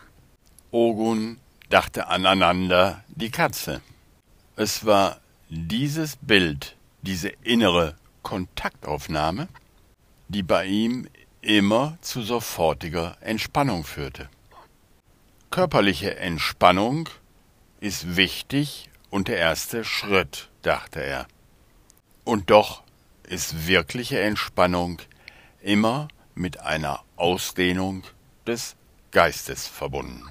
Ogun 0.71 1.37
dachte 1.69 2.07
aneinander 2.07 3.03
die 3.07 3.31
Katze. 3.31 3.81
Es 4.55 4.85
war 4.85 5.19
dieses 5.49 6.15
Bild, 6.17 6.76
diese 7.07 7.29
innere 7.41 7.95
Kontaktaufnahme, 8.21 9.47
die 10.27 10.43
bei 10.43 10.65
ihm 10.65 11.07
immer 11.39 11.97
zu 12.01 12.21
sofortiger 12.21 13.15
Entspannung 13.21 13.85
führte. 13.85 14.29
Körperliche 15.49 16.17
Entspannung 16.17 17.07
ist 17.79 18.17
wichtig 18.17 18.89
und 19.09 19.29
der 19.29 19.37
erste 19.37 19.85
Schritt, 19.85 20.49
dachte 20.63 21.01
er. 21.01 21.27
Und 22.25 22.49
doch 22.49 22.83
ist 23.23 23.67
wirkliche 23.67 24.19
Entspannung 24.19 25.01
immer 25.61 26.09
mit 26.35 26.59
einer 26.59 27.05
Ausdehnung 27.15 28.03
des 28.45 28.75
Geistes 29.11 29.65
verbunden. 29.65 30.27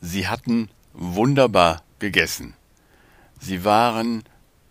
Sie 0.00 0.28
hatten 0.28 0.70
wunderbar 0.94 1.82
gegessen. 1.98 2.55
Sie 3.38 3.64
waren 3.64 4.24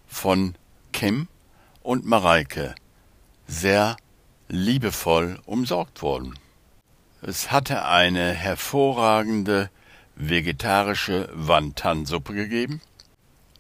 von 0.07 0.55
Kim 0.91 1.27
und 1.81 2.05
Mareike 2.05 2.75
sehr 3.47 3.95
liebevoll 4.47 5.39
umsorgt 5.45 6.01
worden. 6.01 6.37
Es 7.21 7.51
hatte 7.51 7.85
eine 7.85 8.31
hervorragende 8.31 9.69
vegetarische 10.15 11.29
Wantansuppe 11.33 12.33
gegeben 12.33 12.81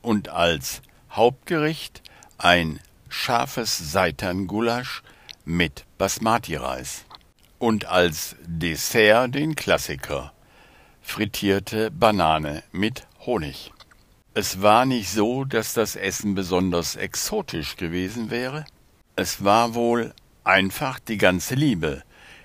und 0.01 0.29
als 0.29 0.81
Hauptgericht 1.11 2.01
ein 2.37 2.79
scharfes 3.09 3.91
Seitan-Gulasch 3.91 5.03
mit 5.45 5.85
Basmati-Reis 5.97 7.05
und 7.59 7.85
als 7.85 8.35
Dessert 8.45 9.33
den 9.35 9.55
Klassiker 9.55 10.33
frittierte 11.01 11.91
Banane 11.91 12.63
mit 12.71 13.07
Honig. 13.25 13.71
Es 14.37 14.61
war 14.61 14.85
nicht 14.85 15.09
so, 15.09 15.45
dass 15.45 15.73
das 15.73 15.95
Essen 15.95 16.35
besonders 16.35 16.97
exotisch 16.97 17.77
gewesen 17.77 18.29
wäre. 18.29 18.65
Es 19.15 19.45
war 19.45 19.75
wohl 19.75 20.13
einfach 20.43 20.99
die 20.99 21.17
ganze 21.17 21.55
Liebe, 21.55 22.03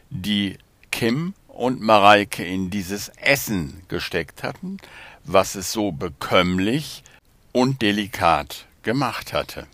die 0.09 0.57
Kim 0.93 1.35
und 1.49 1.81
Mareike 1.81 2.45
in 2.45 2.71
dieses 2.71 3.09
Essen 3.17 3.83
gesteckt 3.89 4.45
hatten, 4.45 4.77
was 5.25 5.57
es 5.57 5.73
so 5.73 5.91
bekömmlich 5.91 7.03
und 7.51 7.83
delikat 7.83 8.67
gemacht 8.85 9.33
hatte, 9.33 9.67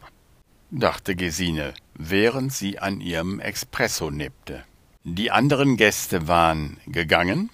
dachte 0.71 1.17
Gesine, 1.17 1.75
während 1.93 2.51
sie 2.51 2.79
an 2.79 3.03
ihrem 3.03 3.41
Espresso 3.41 4.11
nippte. 4.11 4.65
Die 5.05 5.31
anderen 5.31 5.77
Gäste 5.77 6.27
waren 6.27 6.79
gegangen, 6.87 7.51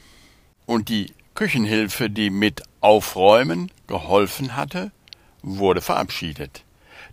und 0.66 0.88
die 0.88 1.12
Küchenhilfe, 1.34 2.10
die 2.10 2.30
mit 2.30 2.62
Aufräumen 2.80 3.70
geholfen 3.86 4.56
hatte, 4.56 4.92
wurde 5.42 5.80
verabschiedet. 5.80 6.64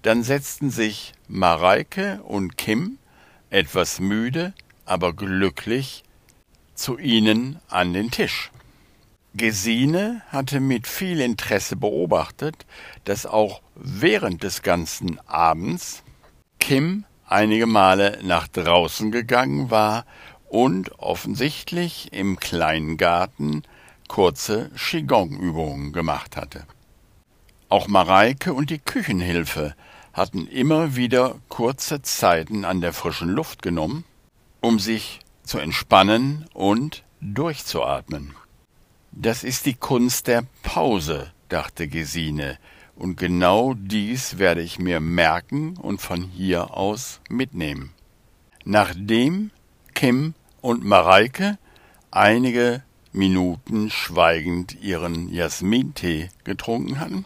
Dann 0.01 0.23
setzten 0.23 0.69
sich 0.69 1.13
Mareike 1.27 2.21
und 2.23 2.57
Kim, 2.57 2.97
etwas 3.49 3.99
müde, 3.99 4.53
aber 4.85 5.13
glücklich, 5.13 6.03
zu 6.75 6.97
ihnen 6.97 7.59
an 7.67 7.93
den 7.93 8.11
Tisch. 8.11 8.51
Gesine 9.35 10.21
hatte 10.29 10.59
mit 10.59 10.87
viel 10.87 11.21
Interesse 11.21 11.75
beobachtet, 11.75 12.65
dass 13.05 13.25
auch 13.25 13.61
während 13.75 14.43
des 14.43 14.63
ganzen 14.63 15.19
Abends 15.27 16.03
Kim 16.59 17.05
einige 17.27 17.67
Male 17.67 18.19
nach 18.23 18.47
draußen 18.47 19.11
gegangen 19.11 19.69
war 19.69 20.05
und 20.49 20.97
offensichtlich 20.99 22.11
im 22.11 22.39
kleinen 22.39 22.97
Garten 22.97 23.63
kurze 24.09 24.69
Qigong-Übungen 24.75 25.93
gemacht 25.93 26.35
hatte. 26.35 26.65
Auch 27.69 27.87
Mareike 27.87 28.53
und 28.53 28.69
die 28.69 28.79
Küchenhilfe 28.79 29.75
hatten 30.11 30.47
immer 30.47 30.97
wieder 30.97 31.35
kurze 31.47 32.01
Zeiten 32.01 32.65
an 32.65 32.81
der 32.81 32.91
frischen 32.91 33.29
Luft 33.29 33.61
genommen, 33.61 34.03
um 34.59 34.79
sich 34.79 35.19
zu 35.43 35.59
entspannen 35.59 36.45
und 36.53 37.03
durchzuatmen. 37.21 38.35
Das 39.11 39.43
ist 39.43 39.65
die 39.65 39.75
Kunst 39.75 40.27
der 40.27 40.43
Pause, 40.63 41.31
dachte 41.47 41.87
Gesine, 41.87 42.57
und 42.95 43.15
genau 43.15 43.75
dies 43.75 44.39
werde 44.39 44.61
ich 44.61 44.77
mir 44.77 44.99
merken 44.99 45.77
und 45.77 46.01
von 46.01 46.23
hier 46.23 46.75
aus 46.75 47.21
mitnehmen. 47.29 47.93
Nachdem 48.65 49.51
Kim 49.93 50.33
und 50.59 50.83
Mareike 50.83 51.57
einige 52.11 52.83
Minuten 53.11 53.89
schweigend 53.89 54.79
ihren 54.81 55.29
Jasmintee 55.29 56.29
getrunken 56.43 56.99
hatten, 56.99 57.25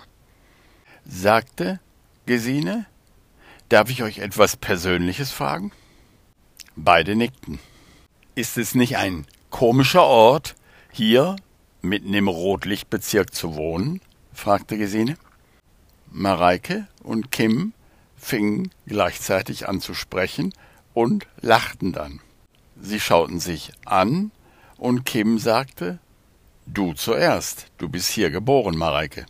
sagte 1.06 1.80
Gesine, 2.26 2.86
darf 3.70 3.90
ich 3.90 4.04
euch 4.04 4.20
etwas 4.20 4.56
Persönliches 4.56 5.32
fragen? 5.32 5.72
Beide 6.76 7.16
nickten. 7.16 7.60
Ist 8.36 8.58
es 8.58 8.76
nicht 8.76 8.98
ein 8.98 9.26
komischer 9.50 10.04
Ort, 10.04 10.56
hier 10.92 11.36
mitten 11.82 12.14
im 12.14 12.28
Rotlichtbezirk 12.28 13.34
zu 13.34 13.56
wohnen? 13.56 14.02
fragte 14.34 14.78
Gesine. 14.78 15.18
Mareike 16.10 16.88
und 17.04 17.32
Kim 17.32 17.74
fingen 18.16 18.72
gleichzeitig 18.88 19.68
an 19.68 19.82
zu 19.82 19.94
sprechen 19.94 20.54
und 20.94 21.28
lachten 21.42 21.92
dann. 21.92 22.22
Sie 22.80 23.00
schauten 23.00 23.40
sich 23.40 23.72
an 23.86 24.32
und 24.84 25.06
Kim 25.06 25.40
sagte, 25.40 26.00
Du 26.66 26.94
zuerst, 26.94 27.68
du 27.78 27.88
bist 27.88 28.10
hier 28.10 28.32
geboren, 28.32 28.78
Mareike. 28.78 29.26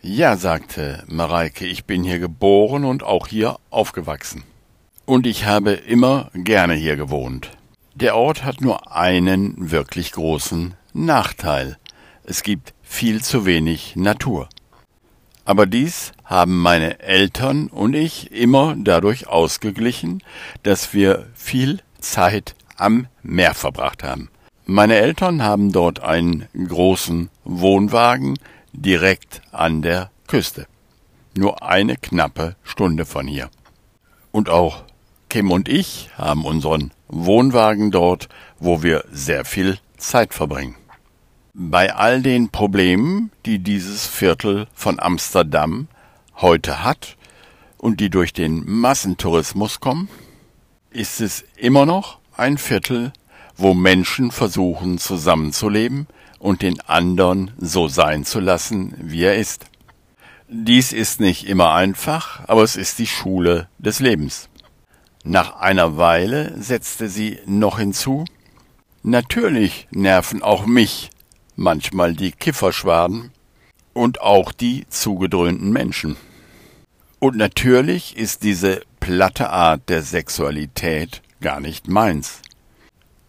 Ja, 0.00 0.36
sagte 0.36 1.02
Mareike, 1.08 1.66
ich 1.66 1.84
bin 1.84 2.04
hier 2.04 2.20
geboren 2.20 2.84
und 2.84 3.02
auch 3.02 3.26
hier 3.26 3.58
aufgewachsen. 3.70 4.44
Und 5.04 5.26
ich 5.26 5.44
habe 5.44 5.72
immer 5.72 6.30
gerne 6.34 6.74
hier 6.74 6.96
gewohnt. 6.96 7.50
Der 7.94 8.16
Ort 8.16 8.44
hat 8.44 8.60
nur 8.60 8.92
einen 8.92 9.70
wirklich 9.70 10.12
großen 10.12 10.74
Nachteil. 10.92 11.78
Es 12.24 12.42
gibt 12.42 12.72
viel 12.82 13.22
zu 13.22 13.44
wenig 13.44 13.96
Natur. 13.96 14.48
Aber 15.44 15.66
dies 15.66 16.12
haben 16.24 16.58
meine 16.58 17.00
Eltern 17.00 17.68
und 17.68 17.94
ich 17.94 18.30
immer 18.32 18.76
dadurch 18.76 19.26
ausgeglichen, 19.26 20.22
dass 20.62 20.92
wir 20.92 21.28
viel 21.34 21.80
Zeit 22.00 22.54
am 22.76 23.06
Meer 23.22 23.54
verbracht 23.54 24.02
haben. 24.04 24.28
Meine 24.68 24.96
Eltern 24.96 25.44
haben 25.44 25.70
dort 25.70 26.00
einen 26.00 26.48
großen 26.52 27.30
Wohnwagen 27.44 28.36
direkt 28.72 29.40
an 29.52 29.80
der 29.80 30.10
Küste. 30.26 30.66
Nur 31.36 31.62
eine 31.62 31.96
knappe 31.96 32.56
Stunde 32.64 33.06
von 33.06 33.28
hier. 33.28 33.48
Und 34.32 34.50
auch 34.50 34.82
Kim 35.28 35.52
und 35.52 35.68
ich 35.68 36.10
haben 36.18 36.44
unseren 36.44 36.90
Wohnwagen 37.06 37.92
dort, 37.92 38.28
wo 38.58 38.82
wir 38.82 39.04
sehr 39.12 39.44
viel 39.44 39.78
Zeit 39.98 40.34
verbringen. 40.34 40.74
Bei 41.54 41.94
all 41.94 42.20
den 42.20 42.48
Problemen, 42.48 43.30
die 43.44 43.60
dieses 43.60 44.04
Viertel 44.04 44.66
von 44.74 44.98
Amsterdam 44.98 45.86
heute 46.38 46.82
hat 46.82 47.16
und 47.78 48.00
die 48.00 48.10
durch 48.10 48.32
den 48.32 48.68
Massentourismus 48.68 49.78
kommen, 49.78 50.08
ist 50.90 51.20
es 51.20 51.44
immer 51.54 51.86
noch 51.86 52.18
ein 52.36 52.58
Viertel, 52.58 53.12
wo 53.56 53.74
Menschen 53.74 54.30
versuchen 54.30 54.98
zusammenzuleben 54.98 56.06
und 56.38 56.62
den 56.62 56.80
anderen 56.80 57.52
so 57.58 57.88
sein 57.88 58.24
zu 58.24 58.40
lassen, 58.40 58.94
wie 58.98 59.22
er 59.22 59.36
ist. 59.36 59.66
Dies 60.48 60.92
ist 60.92 61.20
nicht 61.20 61.48
immer 61.48 61.72
einfach, 61.74 62.46
aber 62.48 62.62
es 62.62 62.76
ist 62.76 62.98
die 62.98 63.06
Schule 63.06 63.68
des 63.78 64.00
Lebens. 64.00 64.48
Nach 65.24 65.56
einer 65.56 65.96
Weile 65.96 66.54
setzte 66.60 67.08
sie 67.08 67.38
noch 67.46 67.78
hinzu 67.78 68.24
Natürlich 69.08 69.86
nerven 69.92 70.42
auch 70.42 70.66
mich 70.66 71.10
manchmal 71.54 72.14
die 72.14 72.32
Kifferschwaden 72.32 73.30
und 73.92 74.20
auch 74.20 74.50
die 74.50 74.84
zugedröhnten 74.88 75.70
Menschen. 75.70 76.16
Und 77.20 77.36
natürlich 77.36 78.16
ist 78.16 78.42
diese 78.42 78.82
platte 78.98 79.50
Art 79.50 79.88
der 79.90 80.02
Sexualität 80.02 81.22
gar 81.40 81.60
nicht 81.60 81.86
meins. 81.86 82.42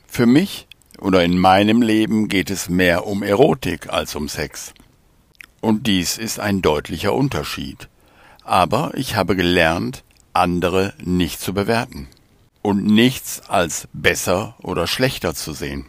Für 0.08 0.26
mich 0.26 0.68
oder 1.00 1.24
in 1.24 1.38
meinem 1.38 1.82
Leben 1.82 2.28
geht 2.28 2.50
es 2.50 2.70
mehr 2.70 3.06
um 3.06 3.22
Erotik 3.22 3.90
als 3.90 4.16
um 4.16 4.28
Sex. 4.30 4.74
Und 5.62 5.86
dies 5.86 6.18
ist 6.18 6.40
ein 6.40 6.62
deutlicher 6.62 7.14
Unterschied. 7.14 7.88
Aber 8.44 8.92
ich 8.96 9.16
habe 9.16 9.36
gelernt, 9.36 10.04
andere 10.34 10.94
nicht 11.04 11.40
zu 11.40 11.54
bewerten 11.54 12.08
und 12.62 12.86
nichts 12.86 13.42
als 13.48 13.88
besser 13.94 14.56
oder 14.62 14.88
schlechter 14.88 15.36
zu 15.36 15.54
sehen. 15.54 15.86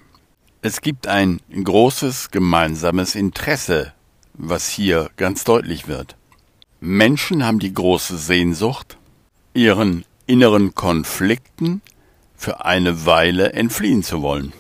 Es 0.61 0.81
gibt 0.81 1.07
ein 1.07 1.41
großes 1.53 2.31
gemeinsames 2.31 3.15
Interesse, 3.15 3.93
was 4.35 4.69
hier 4.69 5.11
ganz 5.17 5.45
deutlich 5.45 5.87
wird. 5.87 6.17
Menschen 6.81 7.45
haben 7.45 7.59
die 7.59 7.73
große 7.73 8.17
Sehnsucht, 8.17 8.97
ihren 9.55 10.05
inneren 10.27 10.75
Konflikten 10.75 11.81
für 12.39 12.65
eine 12.65 13.05
Weile 13.05 13.53
entfliehen 13.53 14.03
zu 14.03 14.23
wollen. 14.23 14.55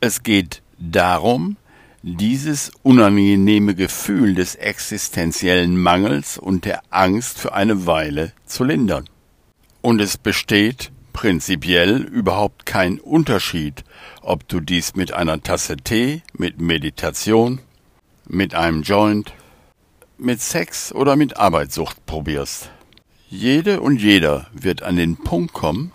Es 0.00 0.22
geht 0.22 0.62
darum, 0.78 1.56
dieses 2.02 2.70
unangenehme 2.82 3.74
Gefühl 3.74 4.34
des 4.34 4.54
existenziellen 4.54 5.80
Mangels 5.80 6.36
und 6.36 6.66
der 6.66 6.82
Angst 6.90 7.38
für 7.38 7.54
eine 7.54 7.86
Weile 7.86 8.32
zu 8.44 8.62
lindern. 8.62 9.08
Und 9.80 10.00
es 10.00 10.18
besteht 10.18 10.92
prinzipiell 11.14 12.02
überhaupt 12.02 12.66
kein 12.66 13.00
Unterschied, 13.00 13.84
ob 14.20 14.46
du 14.48 14.60
dies 14.60 14.94
mit 14.94 15.14
einer 15.14 15.42
Tasse 15.42 15.78
Tee, 15.78 16.20
mit 16.34 16.60
Meditation, 16.60 17.60
mit 18.28 18.54
einem 18.54 18.82
Joint, 18.82 19.32
mit 20.18 20.42
Sex 20.42 20.92
oder 20.92 21.16
mit 21.16 21.38
Arbeitssucht 21.38 22.04
probierst. 22.04 22.70
Jede 23.30 23.80
und 23.80 24.02
jeder 24.02 24.48
wird 24.52 24.82
an 24.82 24.96
den 24.96 25.16
Punkt 25.16 25.54
kommen, 25.54 25.92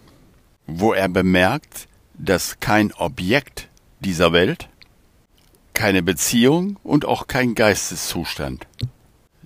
wo 0.71 0.93
er 0.93 1.09
bemerkt, 1.09 1.87
dass 2.13 2.59
kein 2.59 2.93
Objekt 2.93 3.69
dieser 3.99 4.33
Welt, 4.33 4.69
keine 5.73 6.03
Beziehung 6.03 6.77
und 6.83 7.05
auch 7.05 7.27
kein 7.27 7.55
Geisteszustand 7.55 8.67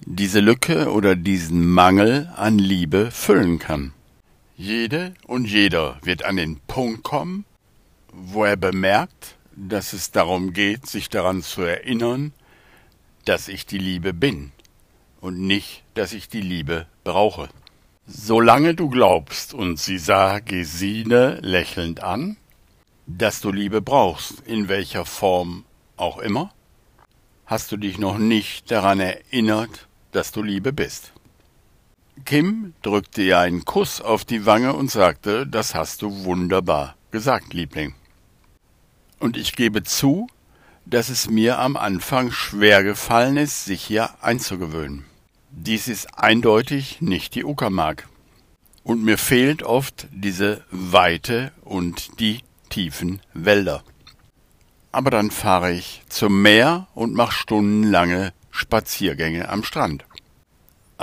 diese 0.05 0.39
Lücke 0.39 0.91
oder 0.91 1.15
diesen 1.15 1.65
Mangel 1.67 2.29
an 2.35 2.57
Liebe 2.57 3.11
füllen 3.11 3.59
kann. 3.59 3.93
Jede 4.55 5.13
und 5.25 5.45
jeder 5.45 5.97
wird 6.03 6.25
an 6.25 6.35
den 6.35 6.59
Punkt 6.59 7.03
kommen, 7.03 7.45
wo 8.11 8.43
er 8.45 8.57
bemerkt, 8.57 9.35
dass 9.55 9.93
es 9.93 10.11
darum 10.11 10.53
geht, 10.53 10.87
sich 10.87 11.09
daran 11.09 11.41
zu 11.41 11.61
erinnern, 11.61 12.33
dass 13.25 13.47
ich 13.47 13.65
die 13.65 13.77
Liebe 13.77 14.13
bin 14.13 14.51
und 15.21 15.39
nicht, 15.39 15.83
dass 15.93 16.13
ich 16.13 16.27
die 16.27 16.41
Liebe 16.41 16.87
brauche. 17.03 17.49
Solange 18.05 18.75
du 18.75 18.89
glaubst, 18.89 19.53
und 19.53 19.79
sie 19.79 19.97
sah 19.97 20.39
Gesine 20.39 21.39
lächelnd 21.41 22.03
an, 22.03 22.35
dass 23.07 23.39
du 23.39 23.51
Liebe 23.51 23.81
brauchst, 23.81 24.41
in 24.41 24.67
welcher 24.67 25.05
Form 25.05 25.63
auch 25.95 26.17
immer, 26.17 26.51
hast 27.45 27.71
du 27.71 27.77
dich 27.77 27.97
noch 27.97 28.17
nicht 28.17 28.69
daran 28.71 28.99
erinnert, 28.99 29.87
dass 30.11 30.33
du 30.33 30.43
Liebe 30.43 30.73
bist. 30.73 31.13
Kim 32.25 32.73
drückte 32.81 33.21
ihr 33.21 33.39
einen 33.39 33.63
Kuss 33.63 34.01
auf 34.01 34.25
die 34.25 34.45
Wange 34.45 34.73
und 34.73 34.91
sagte, 34.91 35.47
das 35.47 35.73
hast 35.73 36.01
du 36.01 36.25
wunderbar 36.25 36.95
gesagt, 37.11 37.53
Liebling. 37.53 37.95
Und 39.19 39.37
ich 39.37 39.55
gebe 39.55 39.83
zu, 39.83 40.27
dass 40.85 41.07
es 41.07 41.29
mir 41.29 41.59
am 41.59 41.77
Anfang 41.77 42.31
schwer 42.31 42.83
gefallen 42.83 43.37
ist, 43.37 43.63
sich 43.63 43.81
hier 43.81 44.09
einzugewöhnen. 44.21 45.05
Dies 45.55 45.87
ist 45.87 46.17
eindeutig 46.17 47.01
nicht 47.01 47.35
die 47.35 47.45
Uckermark. 47.45 48.07
Und 48.83 49.03
mir 49.03 49.17
fehlt 49.17 49.63
oft 49.63 50.07
diese 50.11 50.63
Weite 50.71 51.51
und 51.63 52.19
die 52.19 52.39
tiefen 52.69 53.21
Wälder. 53.33 53.83
Aber 54.91 55.09
dann 55.09 55.31
fahre 55.31 55.71
ich 55.71 56.01
zum 56.09 56.41
Meer 56.41 56.87
und 56.93 57.13
mache 57.13 57.33
stundenlange 57.33 58.33
Spaziergänge 58.51 59.47
am 59.49 59.63
Strand 59.63 60.05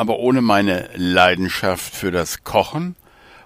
aber 0.00 0.18
ohne 0.18 0.40
meine 0.40 0.88
Leidenschaft 0.94 1.94
für 1.94 2.10
das 2.10 2.42
Kochen 2.42 2.96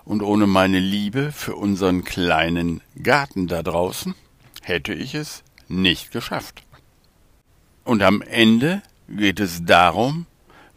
und 0.05 0.23
ohne 0.23 0.47
meine 0.47 0.79
Liebe 0.79 1.33
für 1.33 1.57
unseren 1.57 2.05
kleinen 2.05 2.81
Garten 3.03 3.49
da 3.49 3.64
draußen 3.64 4.14
hätte 4.62 4.95
ich 4.95 5.17
es 5.17 5.43
nicht 5.67 6.12
geschafft. 6.12 6.62
Und 7.83 8.03
am 8.03 8.23
Ende 8.23 8.83
geht 9.09 9.40
es 9.40 9.64
darum, 9.64 10.27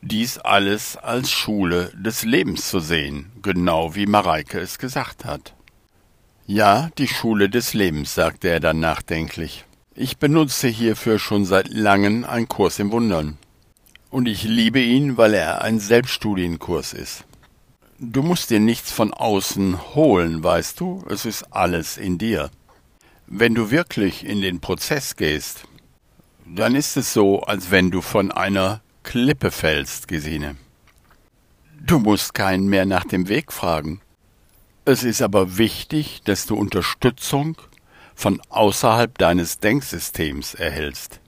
dies 0.08 0.38
alles 0.38 0.98
als 0.98 1.32
Schule 1.32 1.92
des 1.96 2.24
Lebens 2.24 2.70
zu 2.70 2.80
sehen, 2.80 3.32
genau 3.42 3.96
wie 3.96 4.06
Mareike 4.06 4.60
es 4.60 4.80
gesagt 4.80 5.26
hat. 5.26 5.54
Ja, 6.46 6.90
die 6.98 7.08
Schule 7.08 7.50
des 7.50 7.74
Lebens, 7.74 8.16
sagte 8.16 8.48
er 8.50 8.60
dann 8.60 8.80
nachdenklich. 8.80 9.66
Ich 9.96 10.18
benutze 10.18 10.68
hierfür 10.68 11.20
schon 11.20 11.46
seit 11.46 11.68
langem 11.70 12.24
einen 12.24 12.48
Kurs 12.48 12.80
im 12.80 12.92
Wundern. 12.92 13.38
Und 14.10 14.28
ich 14.28 14.44
liebe 14.44 14.80
ihn, 14.80 15.18
weil 15.18 15.34
er 15.34 15.62
ein 15.62 15.80
Selbststudienkurs 15.80 16.94
ist. 16.94 17.26
Du 18.00 18.22
musst 18.22 18.52
dir 18.52 18.60
nichts 18.60 18.92
von 18.92 19.12
außen 19.14 19.96
holen, 19.96 20.44
weißt 20.44 20.80
du, 20.80 21.04
es 21.10 21.26
ist 21.26 21.52
alles 21.52 21.98
in 21.98 22.18
dir. 22.18 22.52
Wenn 23.26 23.56
du 23.56 23.72
wirklich 23.72 24.26
in 24.26 24.40
den 24.40 24.62
Prozess 24.62 25.16
gehst, 25.16 25.64
dann 26.46 26.76
ist 26.76 26.96
es 26.96 27.12
so, 27.12 27.42
als 27.42 27.72
wenn 27.72 27.92
du 27.92 28.02
von 28.02 28.32
einer 28.32 28.82
Klippe 29.08 29.52
fällst, 29.52 30.10
Gesine. 30.10 30.58
Du 31.80 31.98
musst 31.98 32.34
keinen 32.34 32.68
mehr 32.68 32.86
nach 32.86 33.06
dem 33.06 33.30
Weg 33.30 33.54
fragen. 33.54 34.02
Es 34.84 35.06
ist 35.06 35.22
aber 35.22 35.58
wichtig, 35.58 36.24
dass 36.26 36.46
du 36.46 36.58
Unterstützung 36.58 37.56
von 38.16 38.42
außerhalb 38.50 39.18
deines 39.18 39.60
Denksystems 39.60 40.56
erhältst. 40.56 41.22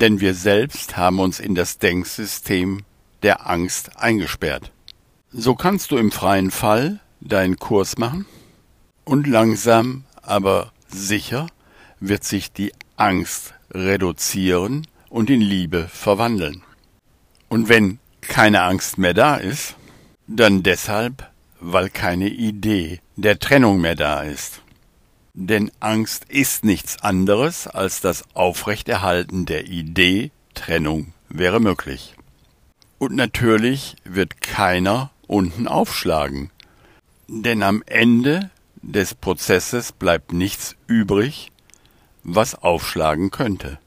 Denn 0.00 0.18
wir 0.18 0.34
selbst 0.34 0.96
haben 0.96 1.20
uns 1.20 1.38
in 1.38 1.54
das 1.54 1.78
Denksystem 1.78 2.82
der 3.22 3.48
Angst 3.48 3.96
eingesperrt. 3.96 4.72
So 5.30 5.54
kannst 5.54 5.92
du 5.92 5.98
im 5.98 6.10
freien 6.10 6.50
Fall 6.50 6.98
deinen 7.20 7.60
Kurs 7.60 7.96
machen 7.96 8.26
und 9.04 9.28
langsam, 9.28 10.02
aber 10.20 10.72
sicher 10.88 11.46
wird 12.00 12.24
sich 12.24 12.52
die 12.52 12.72
Angst 12.96 13.54
reduzieren 13.70 14.88
und 15.10 15.28
in 15.28 15.42
Liebe 15.42 15.88
verwandeln. 15.88 16.62
Und 17.50 17.68
wenn 17.68 17.98
keine 18.22 18.62
Angst 18.62 18.96
mehr 18.96 19.12
da 19.12 19.36
ist, 19.36 19.76
dann 20.26 20.62
deshalb, 20.62 21.28
weil 21.60 21.90
keine 21.90 22.28
Idee 22.28 23.00
der 23.16 23.38
Trennung 23.38 23.80
mehr 23.80 23.96
da 23.96 24.22
ist. 24.22 24.62
Denn 25.34 25.70
Angst 25.80 26.24
ist 26.28 26.64
nichts 26.64 27.02
anderes 27.02 27.66
als 27.66 28.00
das 28.00 28.24
Aufrechterhalten 28.34 29.46
der 29.46 29.66
Idee 29.66 30.30
Trennung 30.54 31.12
wäre 31.28 31.60
möglich. 31.60 32.14
Und 32.98 33.14
natürlich 33.14 33.96
wird 34.04 34.40
keiner 34.40 35.10
unten 35.26 35.68
aufschlagen. 35.68 36.50
Denn 37.28 37.62
am 37.62 37.82
Ende 37.86 38.50
des 38.82 39.14
Prozesses 39.14 39.92
bleibt 39.92 40.32
nichts 40.32 40.76
übrig, 40.86 41.52
was 42.22 42.54
aufschlagen 42.54 43.30
könnte. 43.30 43.78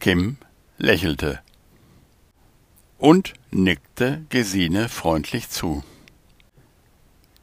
Kim 0.00 0.38
lächelte 0.78 1.40
und 2.98 3.34
nickte 3.50 4.24
Gesine 4.30 4.88
freundlich 4.88 5.50
zu. 5.50 5.84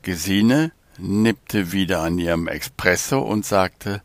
Gesine 0.01 0.71
nippte 0.97 1.71
wieder 1.71 2.01
an 2.01 2.17
ihrem 2.17 2.47
Espresso 2.47 3.19
und 3.19 3.45
sagte, 3.45 4.01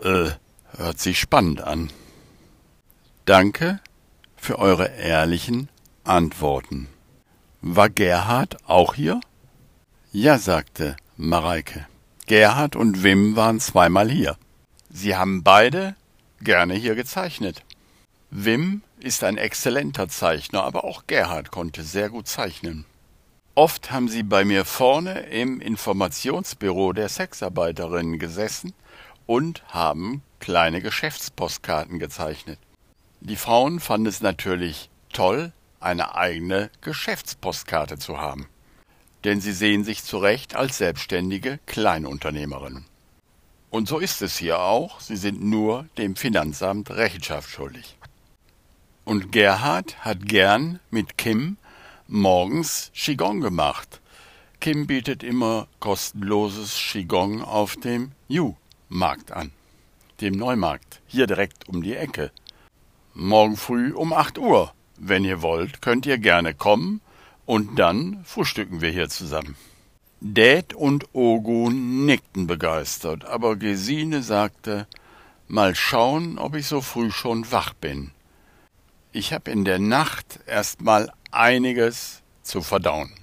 äh, 0.00 0.30
hört 0.76 1.00
sich 1.00 1.18
spannend 1.18 1.62
an. 1.62 1.90
Danke 3.24 3.80
für 4.36 4.58
eure 4.58 4.86
ehrlichen 4.86 5.68
Antworten. 6.04 6.88
War 7.60 7.88
Gerhard 7.88 8.56
auch 8.68 8.94
hier? 8.94 9.20
Ja, 10.12 10.38
sagte 10.38 10.96
Mareike. 11.16 11.86
Gerhard 12.26 12.76
und 12.76 13.02
Wim 13.02 13.34
waren 13.34 13.58
zweimal 13.58 14.10
hier. 14.10 14.36
Sie 14.90 15.16
haben 15.16 15.42
beide 15.42 15.96
gerne 16.40 16.74
hier 16.74 16.94
gezeichnet. 16.94 17.63
Wim 18.36 18.82
ist 18.98 19.22
ein 19.22 19.36
exzellenter 19.36 20.08
Zeichner, 20.08 20.64
aber 20.64 20.82
auch 20.82 21.06
Gerhard 21.06 21.52
konnte 21.52 21.84
sehr 21.84 22.10
gut 22.10 22.26
zeichnen. 22.26 22.84
Oft 23.54 23.92
haben 23.92 24.08
sie 24.08 24.24
bei 24.24 24.44
mir 24.44 24.64
vorne 24.64 25.20
im 25.20 25.60
Informationsbüro 25.60 26.92
der 26.92 27.08
Sexarbeiterinnen 27.08 28.18
gesessen 28.18 28.74
und 29.26 29.62
haben 29.68 30.20
kleine 30.40 30.82
Geschäftspostkarten 30.82 32.00
gezeichnet. 32.00 32.58
Die 33.20 33.36
Frauen 33.36 33.78
fanden 33.78 34.08
es 34.08 34.20
natürlich 34.20 34.90
toll, 35.12 35.52
eine 35.78 36.16
eigene 36.16 36.72
Geschäftspostkarte 36.80 37.98
zu 37.98 38.18
haben. 38.18 38.48
Denn 39.22 39.40
sie 39.40 39.52
sehen 39.52 39.84
sich 39.84 40.02
zurecht 40.02 40.56
als 40.56 40.78
selbstständige 40.78 41.60
Kleinunternehmerin. 41.66 42.84
Und 43.70 43.86
so 43.86 44.00
ist 44.00 44.22
es 44.22 44.36
hier 44.36 44.58
auch, 44.58 44.98
sie 44.98 45.16
sind 45.16 45.40
nur 45.40 45.86
dem 45.98 46.16
Finanzamt 46.16 46.90
Rechenschaft 46.90 47.48
schuldig. 47.48 47.96
Und 49.04 49.32
Gerhard 49.32 50.02
hat 50.02 50.26
gern 50.26 50.80
mit 50.90 51.18
Kim 51.18 51.58
morgens 52.08 52.90
Qigong 52.94 53.40
gemacht. 53.42 54.00
Kim 54.60 54.86
bietet 54.86 55.22
immer 55.22 55.68
kostenloses 55.78 56.74
Qigong 56.74 57.42
auf 57.42 57.76
dem 57.76 58.12
Yu-Markt 58.28 59.30
an, 59.30 59.52
dem 60.22 60.34
Neumarkt, 60.34 61.02
hier 61.06 61.26
direkt 61.26 61.68
um 61.68 61.82
die 61.82 61.94
Ecke. 61.94 62.30
Morgen 63.12 63.58
früh 63.58 63.92
um 63.92 64.14
acht 64.14 64.38
Uhr. 64.38 64.72
Wenn 64.96 65.24
ihr 65.24 65.42
wollt, 65.42 65.82
könnt 65.82 66.06
ihr 66.06 66.16
gerne 66.16 66.54
kommen 66.54 67.02
und 67.44 67.78
dann 67.78 68.22
frühstücken 68.24 68.80
wir 68.80 68.90
hier 68.90 69.10
zusammen. 69.10 69.54
Dad 70.22 70.72
und 70.72 71.14
Ogun 71.14 72.06
nickten 72.06 72.46
begeistert, 72.46 73.26
aber 73.26 73.56
Gesine 73.56 74.22
sagte, 74.22 74.86
mal 75.46 75.74
schauen, 75.74 76.38
ob 76.38 76.54
ich 76.54 76.66
so 76.66 76.80
früh 76.80 77.10
schon 77.10 77.52
wach 77.52 77.74
bin. 77.74 78.12
Ich 79.16 79.32
hab 79.32 79.46
in 79.46 79.64
der 79.64 79.78
Nacht 79.78 80.40
erst 80.44 80.80
mal 80.80 81.12
einiges 81.30 82.22
zu 82.42 82.62
verdauen. 82.62 83.14